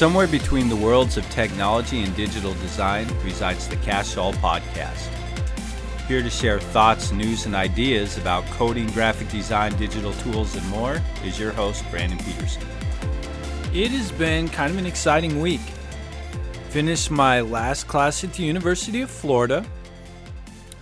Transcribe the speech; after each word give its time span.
Somewhere 0.00 0.26
between 0.26 0.70
the 0.70 0.76
worlds 0.76 1.18
of 1.18 1.28
technology 1.28 2.02
and 2.02 2.16
digital 2.16 2.54
design 2.54 3.06
resides 3.22 3.68
the 3.68 3.76
Cash 3.76 4.16
All 4.16 4.32
Podcast. 4.32 5.10
Here 6.08 6.22
to 6.22 6.30
share 6.30 6.58
thoughts, 6.58 7.12
news, 7.12 7.44
and 7.44 7.54
ideas 7.54 8.16
about 8.16 8.46
coding, 8.46 8.86
graphic 8.92 9.28
design, 9.28 9.76
digital 9.76 10.14
tools, 10.14 10.56
and 10.56 10.66
more 10.70 11.02
is 11.22 11.38
your 11.38 11.52
host, 11.52 11.84
Brandon 11.90 12.16
Peterson. 12.16 12.62
It 13.74 13.90
has 13.90 14.10
been 14.12 14.48
kind 14.48 14.72
of 14.72 14.78
an 14.78 14.86
exciting 14.86 15.38
week. 15.38 15.60
Finished 16.70 17.10
my 17.10 17.42
last 17.42 17.86
class 17.86 18.24
at 18.24 18.32
the 18.32 18.42
University 18.42 19.02
of 19.02 19.10
Florida. 19.10 19.66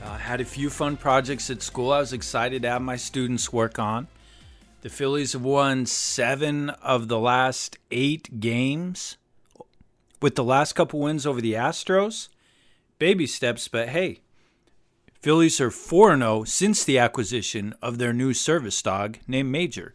Uh, 0.00 0.16
had 0.16 0.40
a 0.40 0.44
few 0.44 0.70
fun 0.70 0.96
projects 0.96 1.50
at 1.50 1.60
school 1.60 1.90
I 1.90 1.98
was 1.98 2.12
excited 2.12 2.62
to 2.62 2.70
have 2.70 2.82
my 2.82 2.94
students 2.94 3.52
work 3.52 3.80
on. 3.80 4.06
The 4.80 4.88
Phillies 4.88 5.32
have 5.32 5.42
won 5.42 5.86
seven 5.86 6.70
of 6.70 7.08
the 7.08 7.18
last 7.18 7.78
eight 7.90 8.38
games, 8.38 9.16
with 10.22 10.36
the 10.36 10.44
last 10.44 10.74
couple 10.74 11.00
wins 11.00 11.26
over 11.26 11.40
the 11.40 11.54
Astros. 11.54 12.28
Baby 13.00 13.26
steps, 13.26 13.66
but 13.66 13.88
hey, 13.88 14.20
Phillies 15.20 15.60
are 15.60 15.72
4 15.72 16.16
0 16.16 16.44
since 16.44 16.84
the 16.84 16.96
acquisition 16.96 17.74
of 17.82 17.98
their 17.98 18.12
new 18.12 18.32
service 18.32 18.80
dog 18.80 19.18
named 19.26 19.50
Major. 19.50 19.94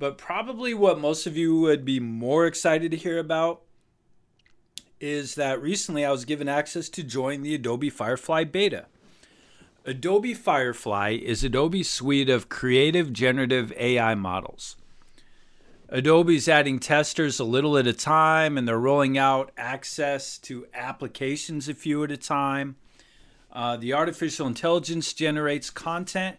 But 0.00 0.18
probably 0.18 0.74
what 0.74 0.98
most 0.98 1.26
of 1.26 1.36
you 1.36 1.60
would 1.60 1.84
be 1.84 2.00
more 2.00 2.44
excited 2.44 2.90
to 2.90 2.96
hear 2.96 3.18
about 3.18 3.62
is 5.00 5.36
that 5.36 5.62
recently 5.62 6.04
I 6.04 6.10
was 6.10 6.24
given 6.24 6.48
access 6.48 6.88
to 6.88 7.04
join 7.04 7.42
the 7.42 7.54
Adobe 7.54 7.90
Firefly 7.90 8.44
beta. 8.44 8.86
Adobe 9.88 10.34
Firefly 10.34 11.12
is 11.12 11.42
Adobe's 11.42 11.88
suite 11.88 12.28
of 12.28 12.50
creative 12.50 13.10
generative 13.10 13.72
AI 13.72 14.14
models. 14.14 14.76
Adobe's 15.88 16.46
adding 16.46 16.78
testers 16.78 17.40
a 17.40 17.44
little 17.44 17.78
at 17.78 17.86
a 17.86 17.94
time, 17.94 18.58
and 18.58 18.68
they're 18.68 18.78
rolling 18.78 19.16
out 19.16 19.50
access 19.56 20.36
to 20.40 20.66
applications 20.74 21.70
a 21.70 21.74
few 21.74 22.04
at 22.04 22.10
a 22.10 22.18
time. 22.18 22.76
Uh, 23.50 23.78
the 23.78 23.94
artificial 23.94 24.46
intelligence 24.46 25.14
generates 25.14 25.70
content 25.70 26.36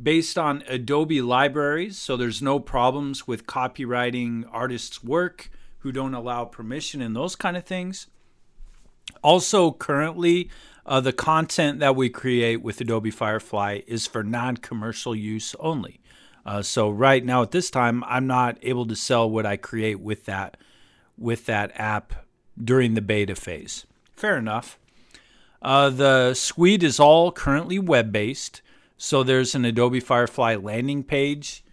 based 0.00 0.38
on 0.38 0.62
Adobe 0.68 1.20
libraries, 1.20 1.98
so 1.98 2.16
there's 2.16 2.40
no 2.40 2.60
problems 2.60 3.26
with 3.26 3.48
copyrighting 3.48 4.44
artists' 4.52 5.02
work 5.02 5.50
who 5.78 5.90
don't 5.90 6.14
allow 6.14 6.44
permission 6.44 7.02
and 7.02 7.16
those 7.16 7.34
kind 7.34 7.56
of 7.56 7.64
things. 7.64 8.06
Also, 9.24 9.72
currently, 9.72 10.48
uh, 10.84 11.00
the 11.00 11.12
content 11.12 11.78
that 11.80 11.96
we 11.96 12.08
create 12.08 12.62
with 12.62 12.80
Adobe 12.80 13.10
Firefly 13.10 13.80
is 13.86 14.06
for 14.06 14.22
non 14.22 14.56
commercial 14.56 15.14
use 15.14 15.54
only. 15.60 16.00
Uh, 16.44 16.62
so 16.62 16.90
right 16.90 17.24
now 17.24 17.42
at 17.42 17.52
this 17.52 17.70
time, 17.70 18.02
I'm 18.04 18.26
not 18.26 18.58
able 18.62 18.86
to 18.86 18.96
sell 18.96 19.30
what 19.30 19.46
I 19.46 19.56
create 19.56 20.00
with 20.00 20.24
that 20.24 20.56
with 21.16 21.46
that 21.46 21.70
app 21.76 22.26
during 22.62 22.94
the 22.94 23.00
beta 23.00 23.34
phase. 23.34 23.86
Fair 24.16 24.36
enough. 24.36 24.78
Uh, 25.60 25.90
the 25.90 26.34
suite 26.34 26.82
is 26.82 26.98
all 26.98 27.30
currently 27.30 27.78
web 27.78 28.10
based. 28.10 28.62
So 28.96 29.22
there's 29.22 29.54
an 29.54 29.64
Adobe 29.64 30.00
Firefly 30.00 30.56
landing 30.56 31.02
page, 31.02 31.64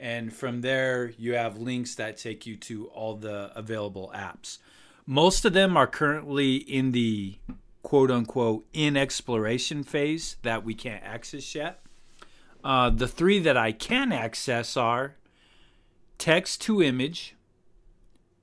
and 0.00 0.32
from 0.32 0.62
there 0.62 1.12
you 1.16 1.34
have 1.34 1.56
links 1.56 1.94
that 1.94 2.16
take 2.16 2.44
you 2.44 2.56
to 2.56 2.86
all 2.88 3.14
the 3.14 3.56
available 3.56 4.12
apps. 4.14 4.58
Most 5.06 5.44
of 5.44 5.52
them 5.52 5.76
are 5.76 5.86
currently 5.86 6.56
in 6.56 6.90
the 6.92 7.36
quote 7.82 8.10
unquote 8.10 8.66
in 8.72 8.96
exploration 8.96 9.82
phase 9.82 10.36
that 10.42 10.64
we 10.64 10.74
can't 10.74 11.02
access 11.04 11.54
yet. 11.54 11.80
Uh, 12.64 12.90
the 12.90 13.08
three 13.08 13.38
that 13.40 13.56
I 13.56 13.72
can 13.72 14.12
access 14.12 14.76
are 14.76 15.16
text 16.18 16.60
to 16.62 16.82
image. 16.82 17.34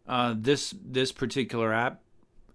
Uh, 0.07 0.33
this 0.37 0.73
this 0.83 1.11
particular 1.11 1.71
app 1.71 2.01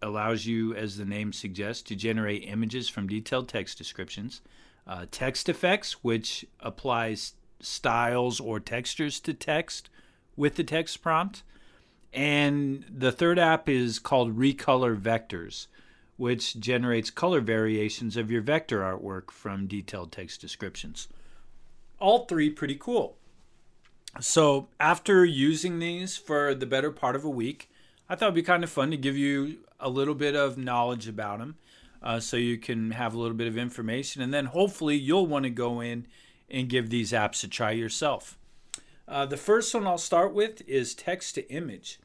allows 0.03 0.45
you, 0.45 0.75
as 0.75 0.99
the 0.99 1.05
name 1.05 1.33
suggests, 1.33 1.83
to 1.83 1.97
generate 1.97 2.45
images 2.47 2.89
from 2.89 3.09
detailed 3.09 3.49
text 3.49 3.79
descriptions. 3.79 4.43
Uh, 4.87 5.07
text 5.11 5.49
effects, 5.49 6.05
which 6.05 6.45
applies 6.61 7.35
styles 7.61 8.39
or 8.39 8.61
textures 8.61 9.19
to 9.21 9.33
text 9.33 9.89
with 10.37 10.57
the 10.57 10.65
text 10.65 11.01
prompt. 11.01 11.43
And 12.13 12.85
the 12.89 13.11
third 13.11 13.39
app 13.39 13.69
is 13.69 13.99
called 13.99 14.39
Recolor 14.39 15.01
Vectors, 15.01 15.67
which 16.17 16.59
generates 16.61 17.11
color 17.11 17.41
variations 17.41 18.17
of 18.17 18.31
your 18.31 18.43
vector 18.43 18.81
artwork 18.81 19.31
from 19.31 19.67
detailed 19.67 20.13
text 20.13 20.41
descriptions. 20.41 21.09
All 21.99 22.27
three 22.27 22.51
pretty 22.51 22.77
cool. 22.79 23.17
So, 24.21 24.69
after 24.79 25.25
using 25.25 25.81
these 25.81 26.17
for 26.17 26.55
the 26.55 26.67
better 26.67 26.93
part 26.93 27.17
of 27.17 27.25
a 27.25 27.31
week, 27.31 27.69
I 28.09 28.15
thought 28.15 28.27
it'd 28.27 28.35
be 28.37 28.43
kind 28.43 28.63
of 28.63 28.71
fun 28.71 28.91
to 28.93 28.97
give 28.97 29.17
you 29.17 29.59
a 29.81 29.89
little 29.89 30.15
bit 30.15 30.37
of 30.37 30.57
knowledge 30.57 31.09
about 31.09 31.41
them 31.41 31.57
uh, 32.03 32.21
so 32.21 32.37
you 32.37 32.59
can 32.59 32.93
have 32.93 33.15
a 33.15 33.19
little 33.19 33.37
bit 33.37 33.49
of 33.49 33.59
information. 33.59 34.23
And 34.23 34.33
then 34.33 34.47
hopefully 34.47 34.97
you'll 34.97 35.27
want 35.27 35.45
to 35.45 35.51
go 35.51 35.81
in 35.81 36.07
and 36.49 36.69
give 36.69 36.91
these 36.91 37.13
apps 37.13 37.43
a 37.43 37.49
try 37.49 37.73
yourself. 37.73 38.39
Uh, 39.09 39.27
the 39.27 39.37
first 39.37 39.75
one 39.75 39.87
I'll 39.87 39.99
start 39.99 40.33
with 40.33 40.63
is 40.69 40.95
text 40.95 41.35
to 41.35 41.51
image. 41.51 41.99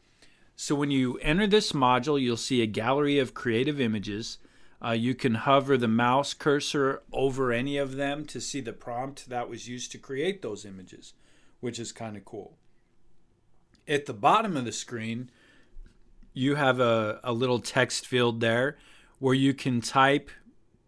So 0.61 0.75
when 0.75 0.91
you 0.91 1.17
enter 1.19 1.47
this 1.47 1.71
module, 1.71 2.19
you'll 2.19 2.35
see 2.35 2.61
a 2.61 2.65
gallery 2.65 3.17
of 3.17 3.33
creative 3.33 3.79
images. 3.79 4.39
Uh, 4.83 4.91
you 4.91 5.15
can 5.15 5.35
hover 5.35 5.77
the 5.77 5.87
mouse 5.87 6.33
cursor 6.33 7.01
over 7.13 7.53
any 7.53 7.77
of 7.77 7.95
them 7.95 8.25
to 8.25 8.41
see 8.41 8.59
the 8.59 8.73
prompt 8.73 9.29
that 9.29 9.47
was 9.47 9.69
used 9.69 9.89
to 9.93 9.97
create 9.97 10.41
those 10.41 10.65
images, 10.65 11.13
which 11.61 11.79
is 11.79 11.93
kind 11.93 12.17
of 12.17 12.25
cool. 12.25 12.57
At 13.87 14.05
the 14.05 14.13
bottom 14.13 14.57
of 14.57 14.65
the 14.65 14.73
screen, 14.73 15.29
you 16.33 16.55
have 16.55 16.81
a, 16.81 17.21
a 17.23 17.31
little 17.31 17.59
text 17.59 18.05
field 18.05 18.41
there 18.41 18.77
where 19.17 19.35
you 19.35 19.53
can 19.53 19.79
type 19.79 20.29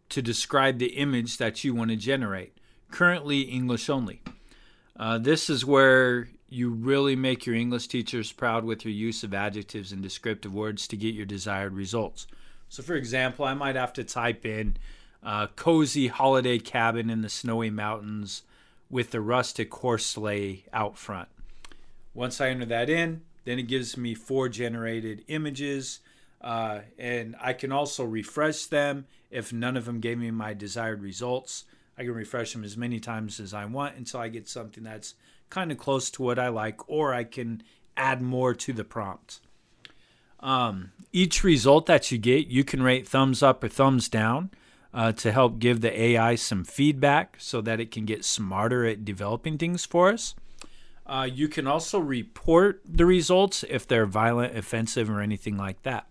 to 0.09 0.21
describe 0.21 0.79
the 0.79 0.97
image 0.97 1.37
that 1.37 1.63
you 1.63 1.73
want 1.73 1.91
to 1.91 1.95
generate. 1.95 2.57
Currently, 2.91 3.43
English 3.43 3.89
only. 3.89 4.21
Uh, 4.97 5.17
this 5.17 5.49
is 5.49 5.65
where 5.65 6.27
you 6.51 6.69
really 6.69 7.15
make 7.15 7.45
your 7.45 7.55
English 7.55 7.87
teachers 7.87 8.33
proud 8.33 8.65
with 8.65 8.83
your 8.83 8.93
use 8.93 9.23
of 9.23 9.33
adjectives 9.33 9.93
and 9.93 10.03
descriptive 10.03 10.53
words 10.53 10.85
to 10.85 10.97
get 10.97 11.15
your 11.15 11.25
desired 11.25 11.73
results. 11.73 12.27
So, 12.67 12.83
for 12.83 12.95
example, 12.95 13.45
I 13.45 13.53
might 13.53 13.77
have 13.77 13.93
to 13.93 14.03
type 14.03 14.45
in 14.45 14.75
uh, 15.23 15.47
cozy 15.55 16.09
holiday 16.09 16.59
cabin 16.59 17.09
in 17.09 17.21
the 17.21 17.29
snowy 17.29 17.69
mountains 17.69 18.43
with 18.89 19.11
the 19.11 19.21
rustic 19.21 19.73
horse 19.73 20.05
sleigh 20.05 20.65
out 20.73 20.97
front. 20.97 21.29
Once 22.13 22.41
I 22.41 22.49
enter 22.49 22.65
that 22.65 22.89
in, 22.89 23.21
then 23.45 23.57
it 23.57 23.63
gives 23.63 23.95
me 23.95 24.13
four 24.13 24.49
generated 24.49 25.23
images, 25.29 26.01
uh, 26.41 26.79
and 26.99 27.33
I 27.39 27.53
can 27.53 27.71
also 27.71 28.03
refresh 28.03 28.65
them 28.65 29.05
if 29.29 29.53
none 29.53 29.77
of 29.77 29.85
them 29.85 30.01
gave 30.01 30.17
me 30.17 30.31
my 30.31 30.53
desired 30.53 31.01
results. 31.01 31.63
I 31.97 32.03
can 32.03 32.13
refresh 32.13 32.51
them 32.51 32.65
as 32.65 32.75
many 32.75 32.99
times 32.99 33.39
as 33.39 33.53
I 33.53 33.63
want 33.65 33.95
until 33.95 34.19
I 34.19 34.27
get 34.27 34.49
something 34.49 34.83
that's 34.83 35.15
kind 35.51 35.71
of 35.71 35.77
close 35.77 36.09
to 36.11 36.23
what 36.23 36.39
I 36.39 36.47
like, 36.47 36.89
or 36.89 37.13
I 37.13 37.23
can 37.23 37.61
add 37.95 38.21
more 38.21 38.55
to 38.55 38.73
the 38.73 38.83
prompt. 38.83 39.41
Um, 40.39 40.91
each 41.11 41.43
result 41.43 41.85
that 41.85 42.11
you 42.11 42.17
get, 42.17 42.47
you 42.47 42.63
can 42.63 42.81
rate 42.81 43.07
thumbs 43.07 43.43
up 43.43 43.63
or 43.63 43.67
thumbs 43.67 44.09
down 44.09 44.49
uh, 44.93 45.11
to 45.13 45.31
help 45.31 45.59
give 45.59 45.81
the 45.81 46.01
AI 46.01 46.35
some 46.35 46.63
feedback 46.63 47.35
so 47.37 47.61
that 47.61 47.79
it 47.79 47.91
can 47.91 48.05
get 48.05 48.25
smarter 48.25 48.85
at 48.85 49.05
developing 49.05 49.57
things 49.57 49.85
for 49.85 50.09
us. 50.09 50.33
Uh, 51.05 51.27
you 51.31 51.47
can 51.47 51.67
also 51.67 51.99
report 51.99 52.81
the 52.85 53.05
results 53.05 53.63
if 53.69 53.87
they're 53.87 54.05
violent, 54.05 54.57
offensive, 54.57 55.09
or 55.09 55.19
anything 55.19 55.57
like 55.57 55.81
that. 55.83 56.07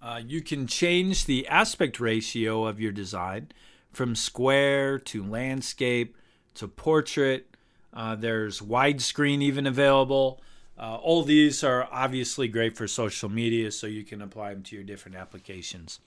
Uh, 0.00 0.20
you 0.24 0.40
can 0.40 0.66
change 0.66 1.24
the 1.24 1.48
aspect 1.48 1.98
ratio 1.98 2.66
of 2.66 2.80
your 2.80 2.92
design 2.92 3.48
from 3.92 4.14
square 4.14 4.98
to 5.00 5.24
landscape 5.24 6.16
to 6.56 6.68
portrait. 6.68 7.46
Uh, 7.92 8.14
there's 8.14 8.60
widescreen 8.60 9.40
even 9.42 9.66
available. 9.66 10.40
Uh, 10.78 10.96
all 10.96 11.22
these 11.22 11.64
are 11.64 11.88
obviously 11.90 12.48
great 12.48 12.76
for 12.76 12.86
social 12.86 13.30
media, 13.30 13.70
so 13.70 13.86
you 13.86 14.04
can 14.04 14.20
apply 14.20 14.52
them 14.52 14.62
to 14.62 14.76
your 14.76 14.84
different 14.84 15.16
applications. 15.16 16.00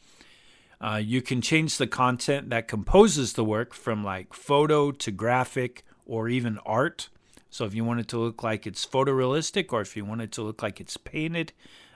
Uh, 0.82 1.02
you 1.04 1.22
can 1.22 1.42
change 1.42 1.78
the 1.78 1.88
content 1.88 2.50
that 2.50 2.68
composes 2.68 3.34
the 3.34 3.44
work 3.44 3.74
from 3.74 4.04
like 4.04 4.34
photo 4.34 4.92
to 4.92 5.12
graphic 5.12 5.84
or 6.06 6.30
even 6.30 6.58
art. 6.66 7.10
So 7.50 7.66
if 7.66 7.74
you 7.74 7.84
want 7.84 8.00
it 8.00 8.08
to 8.10 8.20
look 8.20 8.44
like 8.44 8.68
it's 8.68 8.86
photorealistic 8.86 9.74
or 9.74 9.82
if 9.82 9.98
you 9.98 10.06
want 10.06 10.22
it 10.22 10.32
to 10.34 10.44
look 10.44 10.62
like 10.62 10.80
it's 10.80 10.98
painted, 10.98 11.52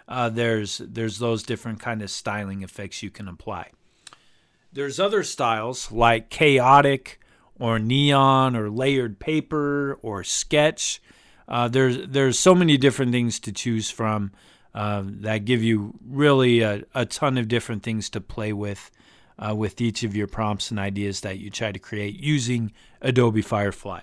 uh, 0.08 0.30
there's 0.30 0.80
there's 0.80 1.20
those 1.20 1.44
different 1.44 1.80
kind 1.80 2.02
of 2.02 2.10
styling 2.10 2.62
effects 2.62 3.04
you 3.04 3.10
can 3.10 3.28
apply. 3.28 3.70
There's 4.74 5.00
other 5.00 5.24
styles 5.24 5.92
like 5.92 6.30
chaotic 6.30 7.20
or 7.60 7.80
neon 7.80 8.56
or 8.56 8.70
layered 8.70 9.20
paper 9.20 9.98
or 10.02 10.24
sketch. 10.24 11.02
Uh, 11.48 11.68
there's 11.68 12.08
there's 12.08 12.40
so 12.40 12.56
many 12.56 12.78
different 12.78 13.12
things 13.12 13.40
to 13.40 13.52
choose 13.52 13.90
from 13.90 14.32
uh, 14.74 15.04
that 15.06 15.46
give 15.46 15.62
you 15.62 15.94
really 16.08 16.62
a, 16.62 16.84
a, 16.96 17.06
ton 17.06 17.38
of 17.38 17.48
different 17.48 17.84
things 17.84 18.10
to 18.10 18.22
play 18.22 18.52
with 18.54 18.90
uh, 19.38 19.54
with 19.54 19.80
each 19.82 20.04
of 20.04 20.16
your 20.16 20.28
prompts 20.28 20.72
and 20.72 20.80
ideas 20.80 21.22
that 21.22 21.40
you 21.40 21.50
try 21.50 21.72
to 21.72 21.80
create 21.80 22.20
using 22.20 22.72
Adobe 23.02 23.42
Firefly. 23.42 24.02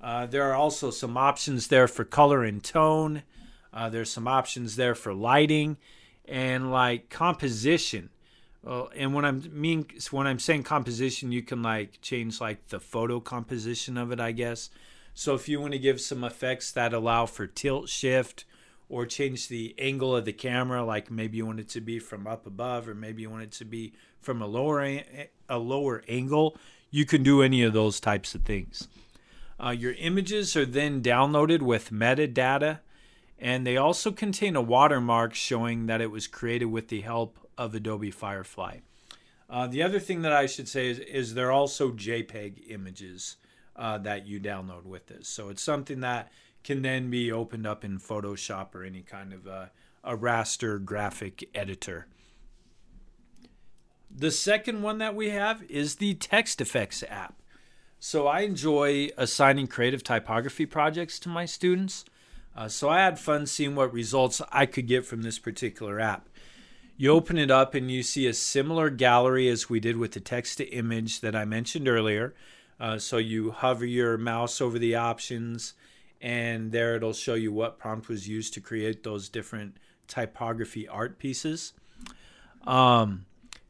Uh, 0.00 0.26
there 0.26 0.44
are 0.44 0.54
also 0.54 0.90
some 0.90 1.16
options 1.16 1.68
there 1.68 1.88
for 1.88 2.04
color 2.04 2.44
and 2.44 2.62
tone. 2.62 3.22
Uh, 3.72 3.88
there's 3.88 4.10
some 4.10 4.28
options 4.28 4.76
there 4.76 4.94
for 4.94 5.12
lighting 5.12 5.76
and 6.26 6.70
like 6.70 7.08
composition. 7.10 8.10
Well, 8.64 8.90
and 8.96 9.12
when 9.12 9.26
I'm 9.26 9.42
mean 9.52 9.86
when 10.10 10.26
I'm 10.26 10.38
saying 10.38 10.62
composition, 10.62 11.32
you 11.32 11.42
can 11.42 11.62
like 11.62 12.00
change 12.00 12.40
like 12.40 12.68
the 12.68 12.80
photo 12.80 13.20
composition 13.20 13.98
of 13.98 14.10
it, 14.10 14.20
I 14.20 14.32
guess. 14.32 14.70
So 15.12 15.34
if 15.34 15.48
you 15.48 15.60
want 15.60 15.74
to 15.74 15.78
give 15.78 16.00
some 16.00 16.24
effects 16.24 16.72
that 16.72 16.94
allow 16.94 17.26
for 17.26 17.46
tilt 17.46 17.88
shift 17.88 18.46
or 18.88 19.04
change 19.06 19.48
the 19.48 19.74
angle 19.78 20.16
of 20.16 20.24
the 20.24 20.32
camera, 20.32 20.82
like 20.82 21.10
maybe 21.10 21.36
you 21.36 21.46
want 21.46 21.60
it 21.60 21.68
to 21.70 21.80
be 21.80 21.98
from 21.98 22.26
up 22.26 22.46
above 22.46 22.88
or 22.88 22.94
maybe 22.94 23.22
you 23.22 23.30
want 23.30 23.42
it 23.42 23.52
to 23.52 23.64
be 23.66 23.92
from 24.20 24.40
a 24.40 24.46
lower 24.46 24.98
a 25.48 25.58
lower 25.58 26.02
angle, 26.08 26.56
you 26.90 27.04
can 27.04 27.22
do 27.22 27.42
any 27.42 27.62
of 27.62 27.74
those 27.74 28.00
types 28.00 28.34
of 28.34 28.42
things. 28.42 28.88
Uh, 29.62 29.70
your 29.70 29.92
images 29.92 30.56
are 30.56 30.66
then 30.66 31.02
downloaded 31.02 31.60
with 31.60 31.90
metadata, 31.90 32.80
and 33.38 33.66
they 33.66 33.76
also 33.76 34.10
contain 34.10 34.56
a 34.56 34.62
watermark 34.62 35.34
showing 35.34 35.86
that 35.86 36.00
it 36.00 36.10
was 36.10 36.26
created 36.26 36.66
with 36.66 36.88
the 36.88 37.02
help 37.02 37.38
of 37.56 37.74
Adobe 37.74 38.10
Firefly. 38.10 38.78
Uh, 39.48 39.66
the 39.66 39.82
other 39.82 40.00
thing 40.00 40.22
that 40.22 40.32
I 40.32 40.46
should 40.46 40.68
say 40.68 40.88
is, 40.88 40.98
is 40.98 41.34
there 41.34 41.48
are 41.48 41.52
also 41.52 41.90
JPEG 41.90 42.70
images 42.70 43.36
uh, 43.76 43.98
that 43.98 44.26
you 44.26 44.40
download 44.40 44.84
with 44.84 45.06
this. 45.06 45.28
So 45.28 45.48
it's 45.48 45.62
something 45.62 46.00
that 46.00 46.30
can 46.62 46.82
then 46.82 47.10
be 47.10 47.30
opened 47.30 47.66
up 47.66 47.84
in 47.84 47.98
Photoshop 47.98 48.74
or 48.74 48.82
any 48.82 49.02
kind 49.02 49.32
of 49.32 49.46
a, 49.46 49.70
a 50.02 50.16
raster 50.16 50.82
graphic 50.82 51.48
editor. 51.54 52.06
The 54.10 54.30
second 54.30 54.82
one 54.82 54.98
that 54.98 55.14
we 55.14 55.30
have 55.30 55.62
is 55.68 55.96
the 55.96 56.14
Text 56.14 56.60
Effects 56.60 57.02
app. 57.08 57.42
So 57.98 58.26
I 58.26 58.40
enjoy 58.40 59.10
assigning 59.16 59.66
creative 59.66 60.04
typography 60.04 60.66
projects 60.66 61.18
to 61.20 61.28
my 61.28 61.46
students. 61.46 62.04
Uh, 62.56 62.68
so 62.68 62.88
I 62.88 63.00
had 63.00 63.18
fun 63.18 63.46
seeing 63.46 63.74
what 63.74 63.92
results 63.92 64.40
I 64.52 64.66
could 64.66 64.86
get 64.86 65.04
from 65.04 65.22
this 65.22 65.38
particular 65.38 65.98
app. 66.00 66.28
You 66.96 67.10
open 67.10 67.38
it 67.38 67.50
up 67.50 67.74
and 67.74 67.90
you 67.90 68.02
see 68.02 68.26
a 68.26 68.34
similar 68.34 68.88
gallery 68.90 69.48
as 69.48 69.68
we 69.68 69.80
did 69.80 69.96
with 69.96 70.12
the 70.12 70.20
text 70.20 70.58
to 70.58 70.64
image 70.64 71.20
that 71.20 71.34
I 71.34 71.44
mentioned 71.44 71.88
earlier. 71.88 72.34
Uh, 72.78 72.98
so 72.98 73.18
you 73.18 73.50
hover 73.50 73.84
your 73.84 74.16
mouse 74.16 74.60
over 74.60 74.78
the 74.78 74.94
options, 74.94 75.74
and 76.20 76.72
there 76.72 76.96
it'll 76.96 77.12
show 77.12 77.34
you 77.34 77.52
what 77.52 77.78
prompt 77.78 78.08
was 78.08 78.28
used 78.28 78.54
to 78.54 78.60
create 78.60 79.02
those 79.02 79.28
different 79.28 79.76
typography 80.06 80.86
art 80.86 81.18
pieces. 81.18 81.72
Um, 82.66 83.26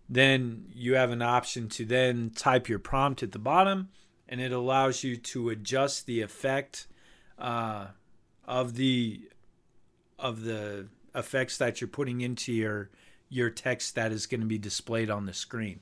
then 0.08 0.66
you 0.74 0.94
have 0.94 1.10
an 1.10 1.22
option 1.22 1.68
to 1.70 1.84
then 1.84 2.30
type 2.30 2.68
your 2.68 2.78
prompt 2.78 3.22
at 3.22 3.32
the 3.32 3.38
bottom 3.38 3.88
and 4.28 4.40
it 4.40 4.52
allows 4.52 5.04
you 5.04 5.16
to 5.16 5.50
adjust 5.50 6.06
the 6.06 6.20
effect 6.20 6.86
uh, 7.38 7.86
of 8.46 8.76
the 8.76 9.28
of 10.18 10.42
the 10.42 10.88
effects 11.14 11.58
that 11.58 11.80
you're 11.80 11.88
putting 11.88 12.20
into 12.20 12.52
your 12.52 12.90
your 13.34 13.50
text 13.50 13.96
that 13.96 14.12
is 14.12 14.26
going 14.26 14.40
to 14.40 14.46
be 14.46 14.58
displayed 14.58 15.10
on 15.10 15.26
the 15.26 15.34
screen. 15.34 15.80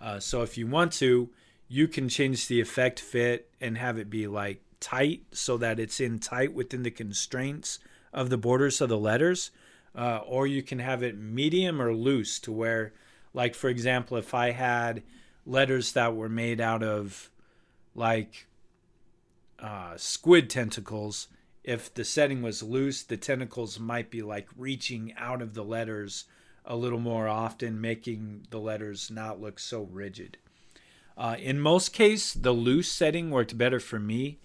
Uh, 0.00 0.18
so 0.18 0.42
if 0.42 0.56
you 0.56 0.66
want 0.66 0.92
to, 0.92 1.28
you 1.68 1.86
can 1.86 2.08
change 2.08 2.48
the 2.48 2.60
effect 2.60 2.98
fit 2.98 3.50
and 3.60 3.76
have 3.76 3.98
it 3.98 4.08
be 4.08 4.26
like 4.26 4.62
tight 4.80 5.22
so 5.32 5.58
that 5.58 5.78
it's 5.78 6.00
in 6.00 6.18
tight 6.18 6.54
within 6.54 6.82
the 6.82 6.90
constraints 6.90 7.78
of 8.12 8.30
the 8.30 8.38
borders 8.38 8.80
of 8.80 8.88
the 8.88 8.96
letters, 8.96 9.50
uh, 9.94 10.20
or 10.24 10.46
you 10.46 10.62
can 10.62 10.78
have 10.78 11.02
it 11.02 11.18
medium 11.18 11.82
or 11.82 11.94
loose 11.94 12.38
to 12.40 12.50
where, 12.50 12.94
like 13.34 13.54
for 13.54 13.68
example, 13.68 14.16
if 14.16 14.32
I 14.32 14.52
had 14.52 15.02
letters 15.44 15.92
that 15.92 16.16
were 16.16 16.28
made 16.28 16.60
out 16.60 16.82
of 16.82 17.30
like 17.94 18.46
uh, 19.58 19.92
squid 19.96 20.48
tentacles, 20.48 21.28
if 21.64 21.92
the 21.92 22.04
setting 22.04 22.40
was 22.40 22.62
loose, 22.62 23.02
the 23.02 23.18
tentacles 23.18 23.78
might 23.78 24.10
be 24.10 24.22
like 24.22 24.48
reaching 24.56 25.12
out 25.18 25.42
of 25.42 25.52
the 25.52 25.64
letters 25.64 26.24
a 26.68 26.76
little 26.76 27.00
more 27.00 27.26
often, 27.26 27.80
making 27.80 28.46
the 28.50 28.60
letters 28.60 29.10
not 29.10 29.40
look 29.40 29.58
so 29.58 29.88
rigid. 29.90 30.36
Uh, 31.16 31.34
in 31.40 31.58
most 31.58 31.92
cases, 31.92 32.34
the 32.34 32.52
loose 32.52 32.92
setting 32.92 33.30
worked 33.30 33.58
better 33.58 33.80
for 33.80 33.98
me. 33.98 34.38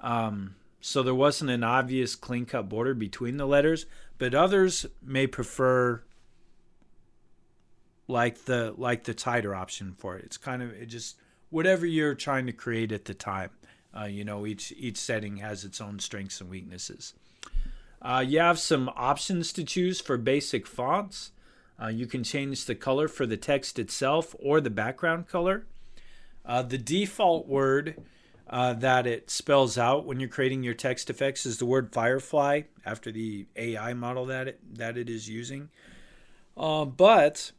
Um, 0.00 0.56
so 0.80 1.02
there 1.02 1.14
wasn't 1.14 1.50
an 1.50 1.62
obvious 1.62 2.16
clean 2.16 2.44
cut 2.44 2.68
border 2.68 2.92
between 2.92 3.36
the 3.36 3.46
letters, 3.46 3.86
but 4.18 4.34
others 4.34 4.84
may 5.02 5.26
prefer 5.26 6.02
like 8.08 8.44
the 8.46 8.74
like 8.76 9.04
the 9.04 9.14
tighter 9.14 9.54
option 9.54 9.94
for 9.96 10.16
it. 10.16 10.24
It's 10.24 10.36
kind 10.36 10.62
of 10.62 10.72
it 10.72 10.86
just 10.86 11.16
whatever 11.50 11.86
you're 11.86 12.14
trying 12.14 12.46
to 12.46 12.52
create 12.52 12.92
at 12.92 13.04
the 13.04 13.14
time. 13.14 13.50
Uh, 13.98 14.04
you 14.04 14.24
know, 14.24 14.46
each 14.46 14.72
each 14.76 14.98
setting 14.98 15.38
has 15.38 15.64
its 15.64 15.80
own 15.80 15.98
strengths 16.00 16.40
and 16.40 16.50
weaknesses. 16.50 17.14
Uh, 18.02 18.24
you 18.26 18.40
have 18.40 18.58
some 18.58 18.90
options 18.96 19.52
to 19.52 19.64
choose 19.64 20.00
for 20.00 20.16
basic 20.16 20.66
fonts. 20.66 21.32
Uh, 21.82 21.88
you 21.88 22.06
can 22.06 22.22
change 22.22 22.64
the 22.64 22.74
color 22.74 23.08
for 23.08 23.26
the 23.26 23.36
text 23.36 23.78
itself 23.78 24.34
or 24.38 24.60
the 24.60 24.70
background 24.70 25.28
color. 25.28 25.66
Uh, 26.44 26.62
the 26.62 26.78
default 26.78 27.46
word 27.46 28.02
uh, 28.48 28.72
that 28.74 29.06
it 29.06 29.30
spells 29.30 29.78
out 29.78 30.04
when 30.04 30.18
you're 30.18 30.28
creating 30.28 30.62
your 30.62 30.74
text 30.74 31.08
effects 31.08 31.46
is 31.46 31.58
the 31.58 31.66
word 31.66 31.92
Firefly 31.92 32.62
after 32.84 33.12
the 33.12 33.46
AI 33.56 33.94
model 33.94 34.26
that 34.26 34.48
it, 34.48 34.60
that 34.74 34.98
it 34.98 35.08
is 35.08 35.28
using. 35.28 35.70
Uh, 36.56 36.84
but 36.84 37.52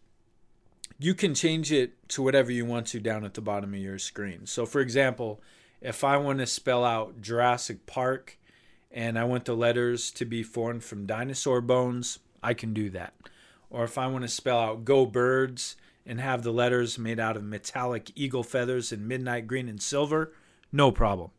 you 1.00 1.16
can 1.16 1.34
change 1.34 1.72
it 1.72 1.94
to 2.10 2.22
whatever 2.22 2.52
you 2.52 2.66
want 2.66 2.88
to 2.88 3.00
down 3.00 3.24
at 3.24 3.34
the 3.34 3.42
bottom 3.42 3.74
of 3.74 3.80
your 3.80 3.98
screen. 3.98 4.46
So, 4.46 4.66
for 4.66 4.82
example, 4.82 5.42
if 5.80 6.04
I 6.04 6.18
want 6.18 6.40
to 6.40 6.46
spell 6.46 6.86
out 6.86 7.22
Jurassic 7.22 7.88
Park 7.88 8.38
and 8.92 9.18
I 9.18 9.24
want 9.24 9.46
the 9.46 9.56
letters 9.56 10.12
to 10.12 10.26
be 10.26 10.44
formed 10.44 10.84
from 10.84 11.08
dinosaur 11.08 11.62
bones, 11.62 12.20
I 12.44 12.54
can 12.54 12.74
do 12.74 12.90
that. 12.92 13.14
Or 13.72 13.84
if 13.86 13.98
I 13.98 14.06
want 14.08 14.24
to 14.24 14.28
spell 14.28 14.60
out 14.60 14.86
Go 14.86 15.06
Birds 15.06 15.76
and 16.06 16.20
have 16.20 16.44
the 16.44 16.52
letters 16.52 17.00
made 17.00 17.20
out 17.20 17.38
of 17.38 17.44
metallic 17.44 18.12
eagle 18.16 18.44
feathers 18.44 18.92
in 18.92 19.08
midnight 19.08 19.48
green 19.48 19.68
and 19.68 19.82
silver, 19.82 20.34
no 20.72 20.92
problem. 20.92 21.32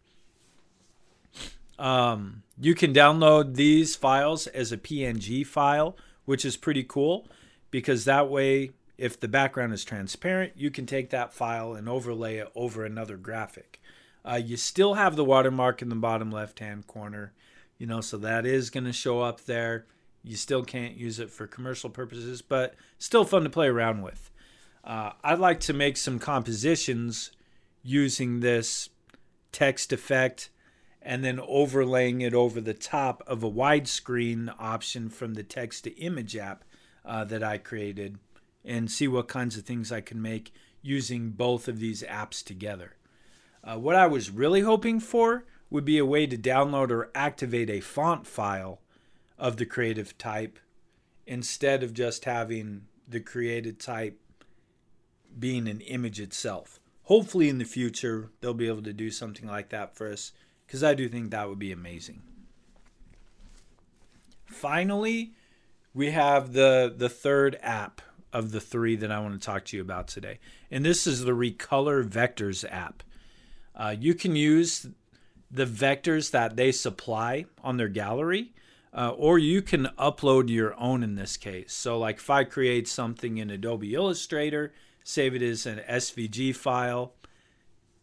Um, 1.78 2.42
you 2.58 2.74
can 2.74 2.94
download 2.94 3.54
these 3.54 3.96
files 3.96 4.46
as 4.48 4.72
a 4.72 4.78
PNG 4.78 5.46
file, 5.46 5.96
which 6.24 6.44
is 6.44 6.56
pretty 6.56 6.84
cool 6.84 7.28
because 7.70 8.04
that 8.04 8.28
way 8.28 8.70
if 8.98 9.18
the 9.18 9.28
background 9.28 9.72
is 9.72 9.84
transparent, 9.84 10.52
you 10.56 10.70
can 10.70 10.86
take 10.86 11.10
that 11.10 11.34
file 11.34 11.74
and 11.74 11.88
overlay 11.88 12.36
it 12.36 12.52
over 12.54 12.84
another 12.84 13.16
graphic. 13.16 13.80
Uh, 14.24 14.40
you 14.42 14.56
still 14.56 14.94
have 14.94 15.16
the 15.16 15.24
watermark 15.24 15.82
in 15.82 15.88
the 15.88 15.96
bottom 15.96 16.30
left 16.30 16.60
hand 16.60 16.86
corner, 16.86 17.32
you 17.78 17.86
know, 17.86 18.00
so 18.00 18.16
that 18.16 18.46
is 18.46 18.70
going 18.70 18.84
to 18.84 18.92
show 18.92 19.20
up 19.20 19.40
there. 19.46 19.86
You 20.22 20.36
still 20.36 20.64
can't 20.64 20.96
use 20.96 21.18
it 21.18 21.30
for 21.30 21.46
commercial 21.46 21.90
purposes, 21.90 22.42
but 22.42 22.74
still 22.98 23.24
fun 23.24 23.42
to 23.44 23.50
play 23.50 23.66
around 23.66 24.02
with. 24.02 24.30
Uh, 24.84 25.12
I'd 25.22 25.38
like 25.38 25.60
to 25.60 25.72
make 25.72 25.96
some 25.96 26.18
compositions 26.18 27.32
using 27.82 28.40
this 28.40 28.88
text 29.50 29.92
effect 29.92 30.50
and 31.00 31.24
then 31.24 31.40
overlaying 31.40 32.20
it 32.20 32.34
over 32.34 32.60
the 32.60 32.74
top 32.74 33.22
of 33.26 33.42
a 33.42 33.50
widescreen 33.50 34.54
option 34.58 35.08
from 35.08 35.34
the 35.34 35.42
text 35.42 35.84
to 35.84 35.96
image 35.98 36.36
app 36.36 36.64
uh, 37.04 37.24
that 37.24 37.42
I 37.42 37.58
created 37.58 38.18
and 38.64 38.90
see 38.90 39.08
what 39.08 39.26
kinds 39.26 39.56
of 39.56 39.64
things 39.64 39.90
I 39.90 40.00
can 40.00 40.22
make 40.22 40.52
using 40.80 41.30
both 41.30 41.66
of 41.66 41.80
these 41.80 42.02
apps 42.04 42.44
together. 42.44 42.96
Uh, 43.64 43.78
what 43.78 43.96
I 43.96 44.06
was 44.06 44.30
really 44.30 44.60
hoping 44.60 45.00
for 45.00 45.44
would 45.70 45.84
be 45.84 45.98
a 45.98 46.06
way 46.06 46.26
to 46.26 46.36
download 46.36 46.90
or 46.90 47.10
activate 47.14 47.70
a 47.70 47.80
font 47.80 48.26
file 48.26 48.80
of 49.42 49.56
the 49.56 49.66
creative 49.66 50.16
type 50.16 50.60
instead 51.26 51.82
of 51.82 51.92
just 51.92 52.26
having 52.26 52.82
the 53.08 53.18
created 53.18 53.80
type 53.80 54.20
being 55.36 55.66
an 55.66 55.80
image 55.80 56.20
itself. 56.20 56.78
Hopefully, 57.02 57.48
in 57.48 57.58
the 57.58 57.64
future, 57.64 58.30
they'll 58.40 58.54
be 58.54 58.68
able 58.68 58.84
to 58.84 58.92
do 58.92 59.10
something 59.10 59.48
like 59.48 59.70
that 59.70 59.96
for 59.96 60.12
us 60.12 60.30
because 60.64 60.84
I 60.84 60.94
do 60.94 61.08
think 61.08 61.32
that 61.32 61.48
would 61.48 61.58
be 61.58 61.72
amazing. 61.72 62.22
Finally, 64.46 65.32
we 65.92 66.12
have 66.12 66.52
the, 66.52 66.94
the 66.96 67.08
third 67.08 67.58
app 67.62 68.00
of 68.32 68.52
the 68.52 68.60
three 68.60 68.94
that 68.94 69.10
I 69.10 69.18
want 69.18 69.34
to 69.34 69.44
talk 69.44 69.64
to 69.66 69.76
you 69.76 69.82
about 69.82 70.06
today. 70.06 70.38
And 70.70 70.84
this 70.84 71.04
is 71.04 71.24
the 71.24 71.32
Recolor 71.32 72.08
Vectors 72.08 72.64
app. 72.70 73.02
Uh, 73.74 73.96
you 73.98 74.14
can 74.14 74.36
use 74.36 74.86
the 75.50 75.66
vectors 75.66 76.30
that 76.30 76.54
they 76.54 76.70
supply 76.70 77.46
on 77.64 77.76
their 77.76 77.88
gallery, 77.88 78.54
uh, 78.94 79.10
or 79.16 79.38
you 79.38 79.62
can 79.62 79.86
upload 79.98 80.48
your 80.48 80.78
own 80.78 81.02
in 81.02 81.14
this 81.14 81.36
case. 81.36 81.72
So, 81.72 81.98
like 81.98 82.16
if 82.16 82.30
I 82.30 82.44
create 82.44 82.88
something 82.88 83.38
in 83.38 83.50
Adobe 83.50 83.94
Illustrator, 83.94 84.72
save 85.02 85.34
it 85.34 85.42
as 85.42 85.66
an 85.66 85.80
SVG 85.88 86.54
file, 86.54 87.14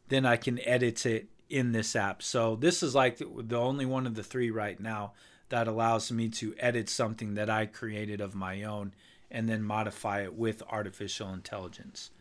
then 0.07 0.25
I 0.25 0.37
can 0.37 0.59
edit 0.67 1.05
it 1.05 1.27
in 1.49 1.71
this 1.71 1.95
app. 1.95 2.21
So, 2.23 2.55
this 2.55 2.81
is 2.81 2.95
like 2.95 3.17
the 3.17 3.59
only 3.59 3.85
one 3.85 4.07
of 4.07 4.15
the 4.15 4.23
three 4.23 4.51
right 4.51 4.79
now 4.79 5.13
that 5.49 5.67
allows 5.67 6.11
me 6.11 6.29
to 6.29 6.55
edit 6.59 6.89
something 6.89 7.35
that 7.35 7.49
I 7.49 7.65
created 7.65 8.21
of 8.21 8.35
my 8.35 8.63
own 8.63 8.93
and 9.31 9.49
then 9.49 9.61
modify 9.61 10.23
it 10.23 10.33
with 10.33 10.63
artificial 10.69 11.33
intelligence. 11.33 12.11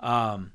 Um, 0.00 0.52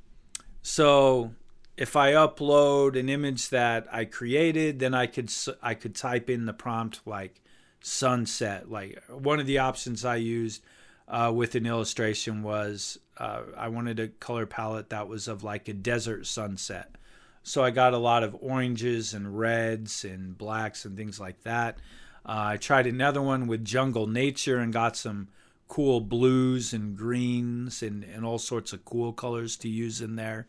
so 0.62 1.34
if 1.78 1.96
I 1.96 2.12
upload 2.14 2.98
an 2.98 3.10
image 3.10 3.50
that 3.50 3.88
I 3.92 4.06
created, 4.06 4.80
then 4.80 4.94
I 4.94 5.08
could 5.08 5.32
I 5.62 5.74
could 5.74 5.96
type 5.96 6.30
in 6.30 6.46
the 6.46 6.54
prompt 6.54 7.02
like 7.06 7.42
sunset. 7.82 8.70
Like 8.70 9.02
one 9.10 9.40
of 9.40 9.48
the 9.48 9.60
options 9.60 10.06
I 10.06 10.18
used 10.18 10.64
uh, 11.08 11.32
with 11.34 11.56
an 11.56 11.66
illustration 11.66 12.44
was 12.44 13.00
uh, 13.18 13.42
I 13.58 13.70
wanted 13.70 14.00
a 14.00 14.08
color 14.08 14.46
palette 14.46 14.90
that 14.90 15.08
was 15.08 15.28
of 15.28 15.44
like 15.44 15.68
a 15.68 15.74
desert 15.74 16.26
sunset. 16.28 16.96
So 17.44 17.64
I 17.64 17.72
got 17.72 17.94
a 17.94 17.98
lot 17.98 18.24
of 18.24 18.38
oranges 18.42 19.14
and 19.14 19.38
reds 19.40 20.04
and 20.04 20.38
blacks 20.38 20.86
and 20.86 20.96
things 20.96 21.20
like 21.20 21.42
that. 21.44 21.78
Uh, 22.26 22.54
I 22.54 22.58
tried 22.58 22.86
another 22.86 23.22
one 23.22 23.48
with 23.48 23.66
jungle 23.66 24.08
nature 24.08 24.60
and 24.60 24.72
got 24.72 24.96
some 24.96 25.30
cool 25.68 26.02
blues 26.02 26.74
and 26.74 26.98
greens 26.98 27.82
and, 27.82 28.04
and 28.04 28.26
all 28.26 28.40
sorts 28.40 28.74
of 28.74 28.86
cool 28.86 29.14
colors 29.14 29.56
to 29.58 29.70
use 29.70 30.02
in 30.02 30.16
there. 30.16 30.48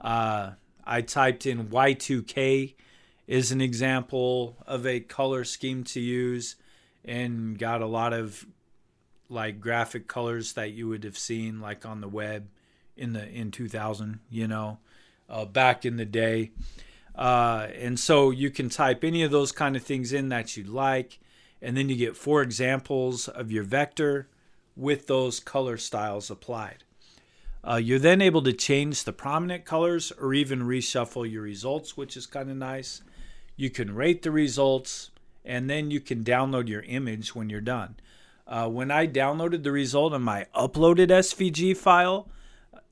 Uh, 0.00 0.52
I 0.84 1.02
typed 1.02 1.46
in 1.46 1.68
Y2K 1.68 2.74
is 3.26 3.52
an 3.52 3.60
example 3.60 4.56
of 4.66 4.86
a 4.86 5.00
color 5.00 5.44
scheme 5.44 5.84
to 5.84 6.00
use 6.00 6.56
and 7.04 7.58
got 7.58 7.80
a 7.80 7.86
lot 7.86 8.12
of 8.12 8.46
like 9.28 9.60
graphic 9.60 10.06
colors 10.06 10.52
that 10.52 10.72
you 10.72 10.88
would 10.88 11.04
have 11.04 11.16
seen 11.16 11.60
like 11.60 11.86
on 11.86 12.00
the 12.00 12.08
web 12.08 12.48
in 12.96 13.12
the 13.12 13.28
in 13.28 13.50
2000 13.50 14.20
you 14.30 14.46
know 14.46 14.78
uh, 15.28 15.44
back 15.44 15.84
in 15.84 15.96
the 15.96 16.04
day. 16.04 16.50
Uh, 17.14 17.68
and 17.76 17.98
so 17.98 18.30
you 18.30 18.50
can 18.50 18.68
type 18.68 19.04
any 19.04 19.22
of 19.22 19.30
those 19.30 19.52
kind 19.52 19.76
of 19.76 19.82
things 19.82 20.12
in 20.12 20.28
that 20.28 20.56
you 20.56 20.64
like 20.64 21.18
and 21.62 21.76
then 21.76 21.88
you 21.88 21.96
get 21.96 22.16
four 22.16 22.42
examples 22.42 23.28
of 23.28 23.50
your 23.50 23.62
vector 23.62 24.28
with 24.76 25.06
those 25.06 25.40
color 25.40 25.76
styles 25.76 26.30
applied. 26.30 26.84
Uh, 27.66 27.76
you're 27.76 27.98
then 27.98 28.20
able 28.20 28.42
to 28.42 28.52
change 28.52 29.04
the 29.04 29.12
prominent 29.12 29.64
colors 29.64 30.12
or 30.20 30.34
even 30.34 30.64
reshuffle 30.64 31.30
your 31.30 31.42
results 31.42 31.96
which 31.96 32.16
is 32.16 32.26
kind 32.26 32.50
of 32.50 32.56
nice 32.56 33.00
you 33.56 33.70
can 33.70 33.94
rate 33.94 34.22
the 34.22 34.30
results, 34.30 35.10
and 35.44 35.68
then 35.68 35.90
you 35.90 36.00
can 36.00 36.24
download 36.24 36.68
your 36.68 36.82
image 36.82 37.34
when 37.34 37.50
you're 37.50 37.60
done. 37.60 37.96
Uh, 38.46 38.68
when 38.68 38.90
I 38.90 39.06
downloaded 39.06 39.62
the 39.62 39.72
result 39.72 40.12
on 40.12 40.22
my 40.22 40.46
uploaded 40.54 41.08
SVG 41.08 41.76
file, 41.76 42.28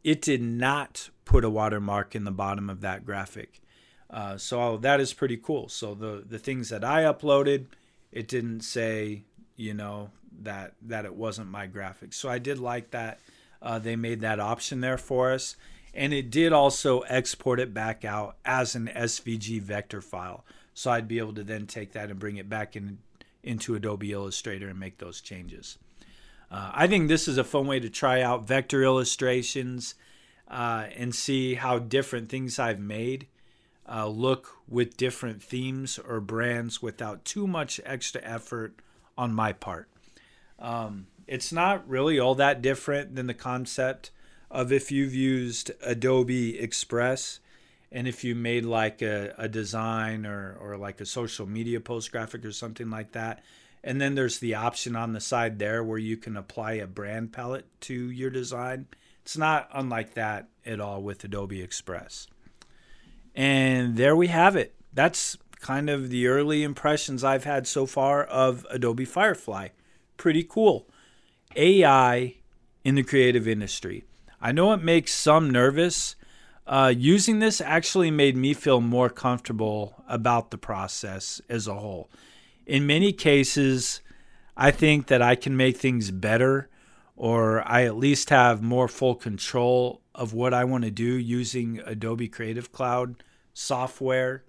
it 0.02 0.22
did 0.22 0.40
not 0.40 1.10
put 1.24 1.44
a 1.44 1.50
watermark 1.50 2.14
in 2.14 2.24
the 2.24 2.30
bottom 2.30 2.70
of 2.70 2.80
that 2.80 3.04
graphic. 3.04 3.60
Uh, 4.08 4.36
so 4.36 4.76
that 4.78 5.00
is 5.00 5.12
pretty 5.12 5.36
cool. 5.36 5.68
So 5.68 5.94
the 5.94 6.24
the 6.26 6.38
things 6.38 6.68
that 6.68 6.84
I 6.84 7.02
uploaded, 7.02 7.66
it 8.10 8.28
didn't 8.28 8.60
say, 8.60 9.24
you 9.56 9.74
know, 9.74 10.10
that 10.42 10.74
that 10.82 11.04
it 11.04 11.14
wasn't 11.14 11.50
my 11.50 11.66
graphic. 11.66 12.12
So 12.12 12.28
I 12.28 12.38
did 12.38 12.58
like 12.58 12.90
that. 12.90 13.20
Uh, 13.60 13.78
they 13.78 13.96
made 13.96 14.20
that 14.20 14.40
option 14.40 14.80
there 14.80 14.98
for 14.98 15.32
us 15.32 15.56
and 15.94 16.12
it 16.12 16.30
did 16.30 16.52
also 16.52 17.00
export 17.00 17.60
it 17.60 17.74
back 17.74 18.04
out 18.04 18.36
as 18.44 18.74
an 18.74 18.90
SVG 18.94 19.60
vector 19.60 20.00
file. 20.00 20.44
So 20.74 20.90
I'd 20.90 21.08
be 21.08 21.18
able 21.18 21.34
to 21.34 21.44
then 21.44 21.66
take 21.66 21.92
that 21.92 22.10
and 22.10 22.18
bring 22.18 22.36
it 22.36 22.48
back 22.48 22.76
in 22.76 22.98
into 23.42 23.74
Adobe 23.74 24.12
Illustrator 24.12 24.68
and 24.68 24.78
make 24.78 24.98
those 24.98 25.20
changes. 25.20 25.76
Uh, 26.50 26.70
I 26.72 26.86
think 26.86 27.08
this 27.08 27.26
is 27.26 27.38
a 27.38 27.44
fun 27.44 27.66
way 27.66 27.80
to 27.80 27.90
try 27.90 28.22
out 28.22 28.46
vector 28.46 28.84
illustrations 28.84 29.96
uh, 30.48 30.86
and 30.96 31.14
see 31.14 31.54
how 31.54 31.78
different 31.78 32.28
things 32.28 32.58
I've 32.58 32.78
made 32.78 33.26
uh, 33.88 34.06
look 34.06 34.58
with 34.68 34.96
different 34.96 35.42
themes 35.42 35.98
or 35.98 36.20
brands 36.20 36.80
without 36.80 37.24
too 37.24 37.46
much 37.46 37.80
extra 37.84 38.20
effort 38.22 38.76
on 39.18 39.34
my 39.34 39.52
part. 39.52 39.88
Um, 40.58 41.06
it's 41.26 41.52
not 41.52 41.88
really 41.88 42.18
all 42.18 42.34
that 42.36 42.62
different 42.62 43.16
than 43.16 43.26
the 43.26 43.34
concept 43.34 44.10
of 44.52 44.70
if 44.70 44.92
you've 44.92 45.14
used 45.14 45.72
Adobe 45.82 46.58
Express 46.60 47.40
and 47.90 48.06
if 48.06 48.22
you 48.22 48.34
made 48.34 48.64
like 48.64 49.02
a, 49.02 49.34
a 49.38 49.48
design 49.48 50.26
or, 50.26 50.56
or 50.60 50.76
like 50.76 51.00
a 51.00 51.06
social 51.06 51.46
media 51.46 51.80
post 51.80 52.12
graphic 52.12 52.44
or 52.44 52.52
something 52.52 52.90
like 52.90 53.12
that. 53.12 53.42
And 53.82 54.00
then 54.00 54.14
there's 54.14 54.38
the 54.38 54.54
option 54.54 54.94
on 54.94 55.12
the 55.12 55.20
side 55.20 55.58
there 55.58 55.82
where 55.82 55.98
you 55.98 56.16
can 56.16 56.36
apply 56.36 56.74
a 56.74 56.86
brand 56.86 57.32
palette 57.32 57.66
to 57.82 57.94
your 57.94 58.30
design. 58.30 58.86
It's 59.22 59.36
not 59.36 59.68
unlike 59.72 60.14
that 60.14 60.48
at 60.64 60.80
all 60.80 61.02
with 61.02 61.24
Adobe 61.24 61.62
Express. 61.62 62.28
And 63.34 63.96
there 63.96 64.14
we 64.14 64.28
have 64.28 64.54
it. 64.54 64.74
That's 64.92 65.36
kind 65.60 65.88
of 65.88 66.10
the 66.10 66.26
early 66.26 66.62
impressions 66.62 67.24
I've 67.24 67.44
had 67.44 67.66
so 67.66 67.86
far 67.86 68.24
of 68.24 68.66
Adobe 68.70 69.06
Firefly. 69.06 69.68
Pretty 70.18 70.44
cool. 70.44 70.86
AI 71.56 72.36
in 72.84 72.94
the 72.96 73.02
creative 73.02 73.48
industry. 73.48 74.04
I 74.42 74.50
know 74.50 74.72
it 74.72 74.82
makes 74.82 75.14
some 75.14 75.50
nervous. 75.50 76.16
Uh, 76.66 76.92
using 76.94 77.38
this 77.38 77.60
actually 77.60 78.10
made 78.10 78.36
me 78.36 78.54
feel 78.54 78.80
more 78.80 79.08
comfortable 79.08 80.02
about 80.08 80.50
the 80.50 80.58
process 80.58 81.40
as 81.48 81.68
a 81.68 81.74
whole. 81.74 82.10
In 82.66 82.84
many 82.84 83.12
cases, 83.12 84.00
I 84.56 84.72
think 84.72 85.06
that 85.06 85.22
I 85.22 85.36
can 85.36 85.56
make 85.56 85.76
things 85.76 86.10
better, 86.10 86.68
or 87.16 87.62
I 87.66 87.84
at 87.84 87.96
least 87.96 88.30
have 88.30 88.62
more 88.62 88.88
full 88.88 89.14
control 89.14 90.00
of 90.12 90.34
what 90.34 90.52
I 90.52 90.64
want 90.64 90.82
to 90.84 90.90
do 90.90 91.04
using 91.04 91.80
Adobe 91.86 92.28
Creative 92.28 92.70
Cloud 92.72 93.22
software, 93.54 94.42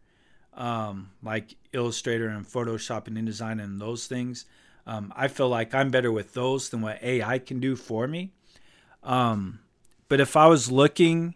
um, 0.55 1.12
like 1.21 1.55
Illustrator 1.71 2.29
and 2.29 2.47
Photoshop 2.47 3.05
and 3.07 3.15
InDesign 3.15 3.63
and 3.63 3.79
those 3.79 4.07
things. 4.07 4.45
Um, 4.88 5.13
I 5.15 5.27
feel 5.27 5.50
like 5.50 5.75
I'm 5.75 5.91
better 5.91 6.12
with 6.12 6.33
those 6.33 6.69
than 6.69 6.81
what 6.81 7.01
AI 7.03 7.38
can 7.38 7.59
do 7.59 7.75
for 7.75 8.07
me. 8.07 8.31
Um, 9.03 9.59
but 10.13 10.22
if 10.22 10.38
I 10.38 10.46
was 10.46 10.72
looking 10.72 11.34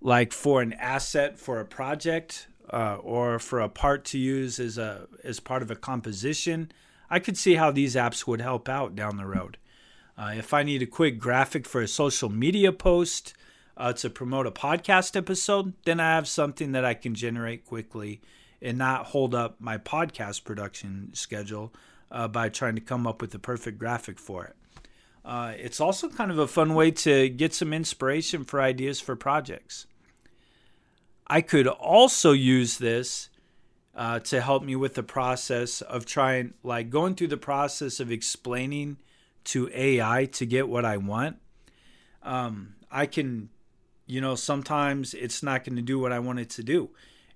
like 0.00 0.32
for 0.32 0.60
an 0.60 0.72
asset 0.72 1.38
for 1.38 1.60
a 1.60 1.64
project 1.64 2.48
uh, 2.68 2.96
or 2.96 3.38
for 3.38 3.60
a 3.60 3.68
part 3.68 4.04
to 4.06 4.18
use 4.18 4.58
as 4.58 4.76
a 4.76 5.06
as 5.22 5.38
part 5.38 5.62
of 5.62 5.70
a 5.70 5.76
composition, 5.76 6.72
I 7.08 7.20
could 7.20 7.38
see 7.38 7.54
how 7.54 7.70
these 7.70 7.94
apps 7.94 8.26
would 8.26 8.40
help 8.40 8.68
out 8.68 8.96
down 8.96 9.18
the 9.18 9.24
road. 9.24 9.56
Uh, 10.16 10.32
if 10.36 10.52
I 10.52 10.64
need 10.64 10.82
a 10.82 10.86
quick 10.86 11.20
graphic 11.20 11.64
for 11.64 11.80
a 11.80 11.86
social 11.86 12.28
media 12.28 12.72
post 12.72 13.34
uh, 13.76 13.92
to 13.92 14.10
promote 14.10 14.48
a 14.48 14.50
podcast 14.50 15.14
episode, 15.14 15.74
then 15.84 16.00
I 16.00 16.16
have 16.16 16.26
something 16.26 16.72
that 16.72 16.84
I 16.84 16.94
can 16.94 17.14
generate 17.14 17.64
quickly 17.64 18.20
and 18.60 18.78
not 18.78 19.06
hold 19.06 19.32
up 19.32 19.60
my 19.60 19.78
podcast 19.78 20.42
production 20.42 21.10
schedule 21.12 21.72
uh, 22.10 22.26
by 22.26 22.48
trying 22.48 22.74
to 22.74 22.80
come 22.80 23.06
up 23.06 23.20
with 23.20 23.30
the 23.30 23.38
perfect 23.38 23.78
graphic 23.78 24.18
for 24.18 24.44
it. 24.44 24.56
Uh, 25.28 25.52
it's 25.58 25.78
also 25.78 26.08
kind 26.08 26.30
of 26.30 26.38
a 26.38 26.46
fun 26.48 26.72
way 26.72 26.90
to 26.90 27.28
get 27.28 27.52
some 27.52 27.74
inspiration 27.74 28.44
for 28.44 28.62
ideas 28.62 28.98
for 28.98 29.14
projects. 29.14 29.86
I 31.26 31.42
could 31.42 31.66
also 31.66 32.32
use 32.32 32.78
this 32.78 33.28
uh, 33.94 34.20
to 34.20 34.40
help 34.40 34.62
me 34.62 34.74
with 34.74 34.94
the 34.94 35.02
process 35.02 35.82
of 35.82 36.06
trying, 36.06 36.54
like 36.62 36.88
going 36.88 37.14
through 37.14 37.26
the 37.26 37.36
process 37.36 38.00
of 38.00 38.10
explaining 38.10 38.96
to 39.44 39.68
AI 39.74 40.24
to 40.32 40.46
get 40.46 40.66
what 40.66 40.86
I 40.86 40.96
want. 40.96 41.36
Um, 42.22 42.76
I 42.90 43.04
can, 43.04 43.50
you 44.06 44.22
know, 44.22 44.34
sometimes 44.34 45.12
it's 45.12 45.42
not 45.42 45.62
going 45.62 45.76
to 45.76 45.82
do 45.82 45.98
what 45.98 46.10
I 46.10 46.20
want 46.20 46.38
it 46.38 46.48
to 46.50 46.62
do. 46.62 46.88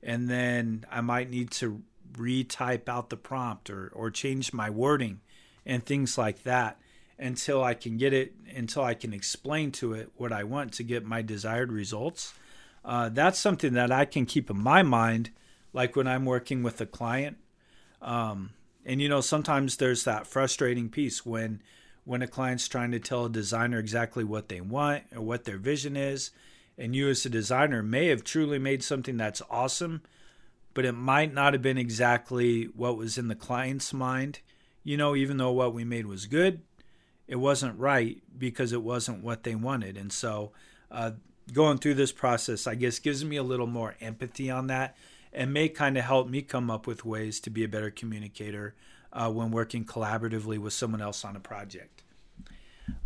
And 0.03 0.31
then 0.31 0.87
I 0.91 1.03
might 1.03 1.29
need 1.29 1.51
to 1.53 1.83
retype 2.15 2.89
out 2.89 3.11
the 3.11 3.19
prompt 3.19 3.69
or, 3.69 3.93
or 3.95 4.11
change 4.11 4.55
my 4.55 4.71
wording 4.71 5.21
and 5.67 5.85
things 5.85 6.17
like 6.17 6.45
that 6.45 6.79
until 7.23 7.63
I 7.63 7.75
can 7.75 7.97
get 7.97 8.13
it, 8.13 8.35
until 8.55 8.83
I 8.83 8.95
can 8.95 9.15
explain 9.15 9.73
to 9.73 9.95
it 9.95 10.11
what 10.17 10.33
I 10.33 10.45
want 10.45 10.73
to 10.75 10.83
get 10.83 11.05
my 11.05 11.23
desired 11.23 11.73
results. 11.73 12.35
Uh, 12.85 13.09
that's 13.09 13.39
something 13.39 13.75
that 13.75 13.93
I 13.93 14.05
can 14.05 14.27
keep 14.27 14.51
in 14.51 14.61
my 14.61 14.83
mind, 14.83 15.31
like 15.73 15.95
when 15.95 16.09
I'm 16.09 16.25
working 16.25 16.63
with 16.63 16.81
a 16.81 16.87
client. 16.87 17.37
Um, 18.01 18.51
and 18.85 19.01
you 19.01 19.09
know, 19.09 19.21
sometimes 19.21 19.77
there's 19.77 20.05
that 20.05 20.27
frustrating 20.27 20.89
piece 20.89 21.25
when 21.25 21.63
when 22.05 22.21
a 22.21 22.27
client's 22.27 22.67
trying 22.67 22.91
to 22.91 22.99
tell 22.99 23.27
a 23.27 23.31
designer 23.31 23.79
exactly 23.79 24.25
what 24.25 24.49
they 24.49 24.61
want 24.61 25.05
or 25.15 25.23
what 25.23 25.45
their 25.45 25.59
vision 25.59 25.97
is, 25.97 26.33
and 26.77 26.97
you 26.97 27.09
as 27.09 27.25
a 27.25 27.31
designer 27.31 27.81
may 27.81 28.09
have 28.09 28.25
truly 28.25 28.59
made 28.59 28.83
something 28.83 29.17
that's 29.17 29.41
awesome, 29.49 30.03
but 30.75 30.85
it 30.85 30.93
might 30.93 31.33
not 31.33 31.53
have 31.53 31.63
been 31.63 31.79
exactly 31.79 32.65
what 32.65 32.97
was 32.97 33.17
in 33.19 33.29
the 33.29 33.37
client's 33.37 33.93
mind. 33.93 34.41
You 34.83 34.97
know, 34.97 35.15
even 35.15 35.37
though 35.37 35.53
what 35.53 35.75
we 35.75 35.85
made 35.85 36.07
was 36.07 36.27
good, 36.27 36.63
it 37.33 37.39
wasn't 37.41 37.79
right 37.79 38.23
because 38.37 38.75
it 38.75 38.83
wasn't 38.83 39.25
what 39.25 39.43
they 39.43 39.55
wanted. 39.55 39.97
And 39.97 40.13
so, 40.13 40.53
uh, 40.91 41.13
going 41.51 41.79
through 41.79 41.95
this 41.95 42.13
process, 42.13 42.67
I 42.67 42.75
guess, 42.75 42.99
gives 42.99 43.25
me 43.25 43.37
a 43.37 43.43
little 43.43 43.67
more 43.67 43.95
empathy 44.03 44.51
on 44.51 44.67
that 44.67 44.99
and 45.33 45.51
may 45.51 45.71
kind 45.71 45.97
of 45.97 46.05
help 46.05 46.29
me 46.29 46.43
come 46.43 46.71
up 46.71 46.87
with 46.87 47.07
ways 47.07 47.41
to 47.41 47.49
be 47.49 47.65
a 47.65 47.69
better 47.69 47.91
communicator 47.91 48.75
uh, 49.15 49.31
when 49.31 49.51
working 49.51 49.87
collaboratively 49.87 50.59
with 50.59 50.75
someone 50.75 51.01
else 51.01 51.25
on 51.25 51.35
a 51.35 51.41
project. 51.41 52.03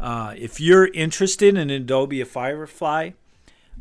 Uh, 0.01 0.35
if 0.37 0.61
you're 0.61 0.89
interested 0.89 1.57
in 1.57 1.71
Adobe 1.71 2.25
Firefly, 2.25 3.11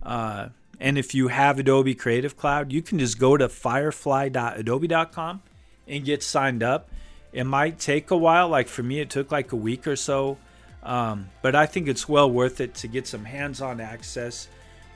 uh, 0.03 0.49
and 0.79 0.99
if 0.99 1.15
you 1.15 1.29
have 1.29 1.57
Adobe 1.57 1.95
Creative 1.95 2.37
Cloud, 2.37 2.71
you 2.71 2.83
can 2.83 2.99
just 2.99 3.17
go 3.17 3.35
to 3.35 3.49
firefly.adobe.com 3.49 5.41
and 5.87 6.05
get 6.05 6.21
signed 6.21 6.61
up. 6.61 6.87
It 7.35 7.43
might 7.43 7.79
take 7.79 8.11
a 8.11 8.17
while. 8.17 8.47
Like 8.47 8.69
for 8.69 8.81
me, 8.81 9.01
it 9.01 9.09
took 9.09 9.29
like 9.29 9.51
a 9.51 9.57
week 9.57 9.85
or 9.87 9.97
so. 9.97 10.37
Um, 10.81 11.29
but 11.41 11.53
I 11.53 11.65
think 11.65 11.89
it's 11.89 12.07
well 12.07 12.31
worth 12.31 12.61
it 12.61 12.73
to 12.75 12.87
get 12.87 13.07
some 13.07 13.25
hands 13.25 13.61
on 13.61 13.81
access 13.81 14.47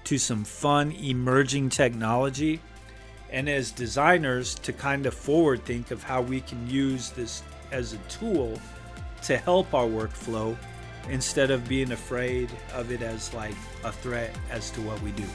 to 0.06 0.18
some 0.18 0.46
fun 0.46 0.94
emerging 0.94 1.70
technology 1.70 2.62
and 3.30 3.50
as 3.50 3.72
designers 3.72 4.56
to 4.56 4.72
kind 4.72 5.06
of 5.06 5.14
forward 5.14 5.66
think 5.66 5.92
of 5.92 6.02
how 6.02 6.22
we 6.22 6.40
can 6.40 6.68
use 6.70 7.10
this 7.12 7.44
as 7.72 7.94
a 7.94 7.98
tool 8.08 8.60
to 9.24 9.38
help 9.38 9.74
our 9.74 9.86
workflow 9.86 10.56
instead 11.10 11.52
of 11.52 11.68
being 11.68 11.92
afraid 11.92 12.50
of 12.74 12.92
it 12.92 13.02
as 13.02 13.34
like 13.34 13.56
a 13.84 13.92
threat 13.92 14.34
as 14.50 14.72
to 14.72 14.82
what 14.82 15.00
we 15.02 15.12
do. 15.12 15.26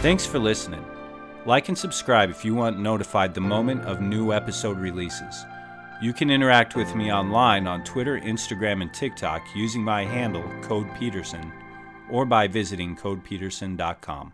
Thanks 0.00 0.24
for 0.24 0.38
listening. 0.38 0.84
Like 1.46 1.68
and 1.68 1.78
subscribe 1.78 2.28
if 2.28 2.44
you 2.44 2.56
want 2.56 2.80
notified 2.80 3.32
the 3.32 3.40
moment 3.40 3.84
of 3.84 4.00
new 4.00 4.32
episode 4.32 4.78
releases. 4.78 5.46
You 6.02 6.12
can 6.12 6.28
interact 6.28 6.74
with 6.74 6.92
me 6.96 7.12
online 7.12 7.68
on 7.68 7.84
Twitter, 7.84 8.18
Instagram, 8.18 8.82
and 8.82 8.92
TikTok 8.92 9.46
using 9.54 9.80
my 9.80 10.04
handle, 10.04 10.44
Code 10.62 10.92
Peterson, 10.98 11.52
or 12.10 12.26
by 12.26 12.48
visiting 12.48 12.96
codepeterson.com. 12.96 14.32